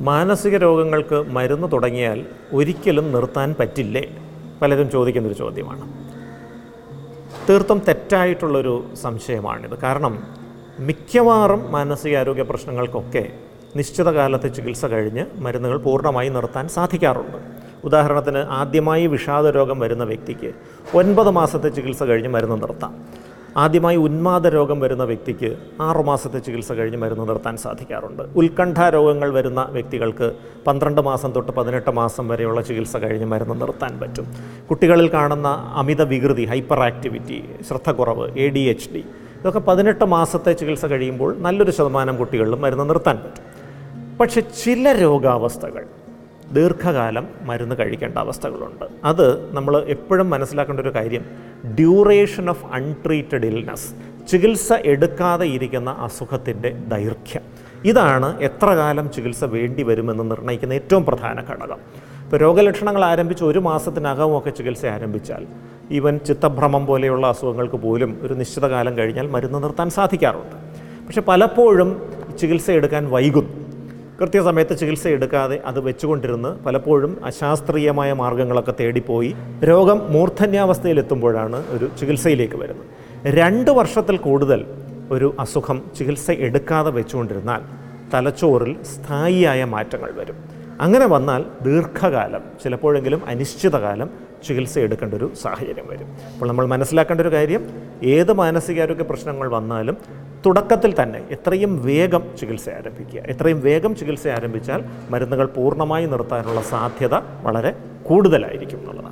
[0.00, 4.16] മാനസിക രോഗങ്ങൾക്ക് മരുന്ന് തുടങ്ങിയാൽ ഒരിക്കലും നിർത്താൻ പറ്റില്ലേ?
[4.62, 6.10] പലരും ചോദിക്കുന്നൊരു ചോദ്യമാണ്.
[7.50, 9.78] തീർത്തും തെറ്റായിട്ടുള്ളൊരു സംശയമാണിത്.
[9.78, 10.22] കാരണം
[10.78, 13.32] മിക്കവാറും മാനസികാരോഗ്യ പ്രശ്നങ്ങൾക്കൊക്കെ
[13.76, 17.38] നിശ്ചിത കാലത്തെ ചികിത്സ കഴിഞ്ഞ് മരുന്നുകൾ പൂർണമായി നിർത്താൻ സാധിക്കാറുണ്ട്.
[17.84, 20.52] ഉദാഹരണത്തിന് ആദ്യമായി വിഷാദ രോഗം വരുന്ന വ്യക്തിക്ക്
[20.96, 23.04] ഒൻപത് മാസത്തെ ചികിത്സ കഴിഞ്ഞ് മരുന്ന് നിർത്താം.
[23.56, 28.22] ആദ്യമായി ഉന്മാദ രോഗം വരുന്ന വ്യക്തിക്ക് ആറുമാസത്തെ ചികിത്സ കഴിഞ്ഞ് മരുന്ന് നിർത്താൻ സാധിക്കാറുണ്ട്.
[28.22, 30.32] ഉത്കണ്ഠ രോഗങ്ങൾ വരുന്ന വ്യക്തികൾക്ക്
[30.66, 34.26] പന്ത്രണ്ട് മാസം തൊട്ട് പതിനെട്ട് മാസം വരെയുള്ള ചികിത്സ കഴിഞ്ഞ് മരുന്ന് നിർത്താൻ പറ്റും.
[34.70, 39.04] കുട്ടികളിൽ കാണുന്ന അമിത വികൃതി ഹൈപ്പർ ആക്ടിവിറ്റി ശ്രദ്ധക്കുറവ് എ ഡി എച്ച് ഡി
[39.40, 43.60] ഇതൊക്കെ പതിനെട്ട് മാസത്തെ ചികിത്സ കഴിയുമ്പോൾ നല്ലൊരു ശതമാനം കുട്ടികളിലും മരുന്ന് നിർത്താൻ പറ്റും.
[44.18, 45.84] പക്ഷെ ചില രോഗാവസ്ഥകൾ
[46.52, 48.84] ദീർഘകാലം മരുന്ന് കഴിക്കേണ്ട അവസ്ഥകളുണ്ട്.
[49.04, 51.24] അത് നമ്മൾ എപ്പോഴും മനസ്സിലാക്കേണ്ട ഒരു കാര്യം
[51.66, 53.94] ഡ്യൂറേഷൻ ഓഫ് അൺട്രീറ്റഡ് ഇൽനെസ്
[54.28, 57.42] ചികിത്സ എടുക്കാതെ ഇരിക്കുന്ന അസുഖത്തിന്റെ ദൈർഘ്യം.
[57.84, 61.76] ഇതാണ് എത്ര കാലം ചികിത്സ വേണ്ടി വരുമെന്ന് നിർണയിക്കുന്ന ഏറ്റവും പ്രധാന ഘടകം.
[62.24, 65.46] ഇപ്പോൾ രോഗലക്ഷണങ്ങൾ ആരംഭിച്ച് ഒരു മാസത്തിനകമൊക്കെ ചികിത്സ ആരംഭിച്ചാൽ
[65.90, 70.56] ഈവൻ ചിത്തഭ്രമം പോലെയുള്ള അസുഖങ്ങൾക്ക് പോലും ഒരു നിശ്ചിത കാലം കഴിഞ്ഞാൽ മരുന്ന് നിർത്താൻ സാധിക്കാറുണ്ട്.
[71.06, 73.69] പക്ഷെ പലപ്പോഴും ചികിത്സ എടുക്കാൻ വൈകുന്നു.
[74.20, 79.30] കൃത്യസമയത്ത് ചികിത്സ എടുക്കാതെ അത് വെച്ചുകൊണ്ടിരുന്ന് പലപ്പോഴും അശാസ്ത്രീയമായ മാർഗങ്ങളൊക്കെ തേടിപ്പോയി
[79.70, 82.90] രോഗം മൂർധന്യാവസ്ഥയിലെത്തുമ്പോഴാണ് ഒരു ചികിത്സയിലേക്ക് വരുന്നത്.
[83.38, 84.60] രണ്ട് വർഷത്തിൽ കൂടുതൽ
[85.16, 87.62] ഒരു അസുഖം ചികിത്സ എടുക്കാതെ വെച്ചുകൊണ്ടിരുന്നാൽ
[88.14, 90.38] തലച്ചോറിൽ സ്ഥായിയായ മാറ്റങ്ങൾ വരും.
[90.84, 94.08] അങ്ങനെ വന്നാൽ ദീർഘകാലം ചിലപ്പോഴെങ്കിലും അനിശ്ചിതകാലം
[94.46, 96.08] ചികിത്സ എടുക്കേണ്ട ഒരു സാഹചര്യം വരും.
[96.32, 97.62] അപ്പോൾ നമ്മൾ മനസ്സിലാക്കേണ്ട ഒരു കാര്യം
[98.14, 99.96] ഏത് മാനസികാരോഗ്യ പ്രശ്നങ്ങൾ വന്നാലും
[100.46, 103.20] തുടക്കത്തിൽ തന്നെ എത്രയും വേഗം ചികിത്സ ആരംഭിക്കുക.
[103.32, 107.14] എത്രയും വേഗം ചികിത്സ ആരംഭിച്ചാൽ മരുന്നുകൾ പൂർണമായി നിർത്താനുള്ള സാധ്യത
[107.46, 107.72] വളരെ
[108.08, 109.09] കൂടുതലായിരിക്കും എന്നുള്ളതാണ്.